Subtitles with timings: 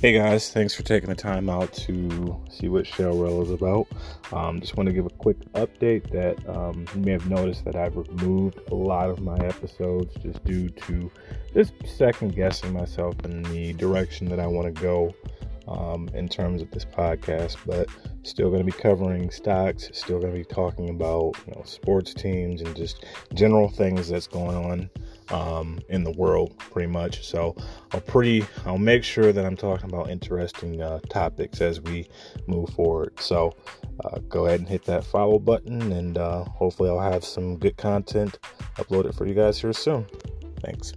[0.00, 3.86] Hey guys, thanks for taking the time out to see what ShellRell is about.
[4.32, 7.76] Um, just want to give a quick update that um, you may have noticed that
[7.76, 11.10] I've removed a lot of my episodes just due to
[11.52, 15.14] just second guessing myself in the direction that I want to go
[15.68, 17.58] um, in terms of this podcast.
[17.66, 17.90] But
[18.22, 22.14] still going to be covering stocks, still going to be talking about you know sports
[22.14, 23.04] teams and just
[23.34, 24.88] general things that's going on
[25.30, 27.26] um, in the world, pretty much.
[27.26, 27.56] So
[27.92, 32.08] I'll pretty I'll make sure that I'm talking about interesting uh, topics as we
[32.46, 33.18] move forward.
[33.20, 33.54] So
[34.04, 37.76] uh, go ahead and hit that follow button, and uh, hopefully I'll have some good
[37.76, 38.38] content
[38.76, 40.06] uploaded for you guys here soon.
[40.60, 40.92] Thanks.